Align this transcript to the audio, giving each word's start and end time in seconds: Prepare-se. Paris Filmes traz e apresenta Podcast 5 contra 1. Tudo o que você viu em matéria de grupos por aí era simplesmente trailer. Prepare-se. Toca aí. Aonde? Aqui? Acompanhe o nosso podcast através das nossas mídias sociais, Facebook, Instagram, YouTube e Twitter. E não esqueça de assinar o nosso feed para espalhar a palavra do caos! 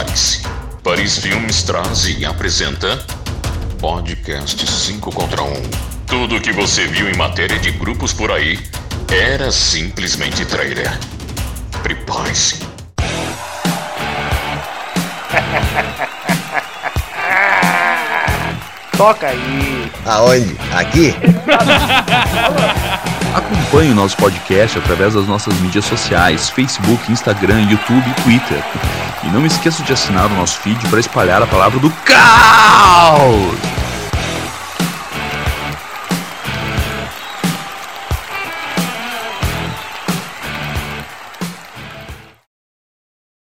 Prepare-se. 0.00 0.40
Paris 0.82 1.18
Filmes 1.18 1.62
traz 1.62 2.06
e 2.06 2.24
apresenta 2.24 2.98
Podcast 3.78 4.66
5 4.66 5.12
contra 5.12 5.42
1. 5.42 5.52
Tudo 6.06 6.36
o 6.36 6.40
que 6.40 6.52
você 6.52 6.86
viu 6.86 7.10
em 7.10 7.14
matéria 7.14 7.58
de 7.58 7.70
grupos 7.72 8.14
por 8.14 8.32
aí 8.32 8.58
era 9.10 9.52
simplesmente 9.52 10.46
trailer. 10.46 10.90
Prepare-se. 11.82 12.60
Toca 18.96 19.26
aí. 19.28 19.92
Aonde? 20.06 20.56
Aqui? 20.72 21.14
Acompanhe 23.70 23.92
o 23.92 23.94
nosso 23.94 24.16
podcast 24.16 24.76
através 24.78 25.14
das 25.14 25.28
nossas 25.28 25.54
mídias 25.60 25.84
sociais, 25.84 26.50
Facebook, 26.50 27.12
Instagram, 27.12 27.70
YouTube 27.70 28.04
e 28.04 28.22
Twitter. 28.22 28.64
E 29.22 29.28
não 29.28 29.46
esqueça 29.46 29.80
de 29.84 29.92
assinar 29.92 30.26
o 30.26 30.34
nosso 30.34 30.58
feed 30.58 30.88
para 30.88 30.98
espalhar 30.98 31.40
a 31.40 31.46
palavra 31.46 31.78
do 31.78 31.88
caos! 32.04 33.69